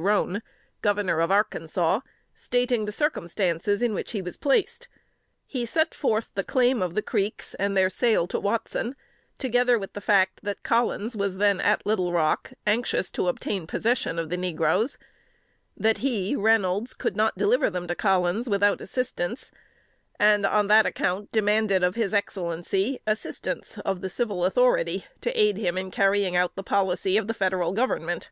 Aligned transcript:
Roane, 0.00 0.42
Governor 0.80 1.18
of 1.18 1.32
Arkansas, 1.32 2.02
stating 2.32 2.84
the 2.84 2.92
circumstances 2.92 3.82
in 3.82 3.94
which 3.94 4.12
he 4.12 4.22
was 4.22 4.36
placed. 4.36 4.86
He 5.44 5.66
set 5.66 5.92
forth 5.92 6.30
the 6.34 6.44
claim 6.44 6.82
of 6.82 6.94
the 6.94 7.02
Creeks, 7.02 7.54
and 7.54 7.76
their 7.76 7.90
sale 7.90 8.28
to 8.28 8.38
Watson, 8.38 8.94
together 9.38 9.76
with 9.76 9.94
the 9.94 10.00
fact 10.00 10.44
that 10.44 10.62
Collins 10.62 11.16
was 11.16 11.38
then 11.38 11.60
at 11.60 11.84
Little 11.84 12.12
Rock, 12.12 12.52
anxious 12.64 13.10
to 13.10 13.26
obtain 13.26 13.66
possession 13.66 14.20
of 14.20 14.28
the 14.30 14.36
negroes; 14.36 14.98
that 15.76 15.98
he 15.98 16.36
(Reynolds) 16.36 16.94
could 16.94 17.16
not 17.16 17.36
deliver 17.36 17.68
them 17.68 17.88
to 17.88 17.96
Collins 17.96 18.48
without 18.48 18.80
assistance, 18.80 19.50
and 20.16 20.46
on 20.46 20.68
that 20.68 20.86
account 20.86 21.32
demanded 21.32 21.82
of 21.82 21.96
his 21.96 22.14
Excellency 22.14 23.00
assistance 23.04 23.78
of 23.78 24.00
the 24.00 24.08
civil 24.10 24.44
authority 24.44 25.06
to 25.22 25.32
aid 25.36 25.56
him 25.56 25.76
in 25.76 25.90
carrying 25.90 26.36
out 26.36 26.54
the 26.54 26.62
policy 26.62 27.16
of 27.16 27.26
the 27.26 27.34
Federal 27.34 27.72
Government. 27.72 28.30